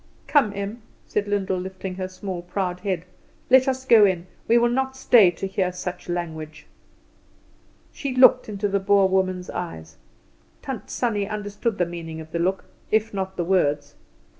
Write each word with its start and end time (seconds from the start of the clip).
"Come, 0.25 0.51
Em," 0.55 0.81
said 1.05 1.27
Lyndall, 1.27 1.59
lifting 1.59 1.93
her 1.93 2.07
small 2.07 2.41
proud 2.41 2.79
head, 2.79 3.05
"let 3.51 3.67
us 3.67 3.85
go 3.85 4.03
in. 4.03 4.25
We 4.47 4.57
will 4.57 4.71
not 4.71 4.97
stay 4.97 5.29
to 5.29 5.45
hear 5.45 5.71
such 5.71 6.09
language." 6.09 6.65
She 7.93 8.15
looked 8.15 8.49
into 8.49 8.67
the 8.67 8.79
Boer 8.79 9.07
woman's 9.07 9.51
eyes. 9.51 9.97
Tant 10.63 10.89
Sannie 10.89 11.29
understood 11.29 11.77
the 11.77 11.85
meaning 11.85 12.19
of 12.19 12.31
the 12.31 12.39
look 12.39 12.65
if 12.89 13.13
not 13.13 13.37
the 13.37 13.45
words. 13.45 13.93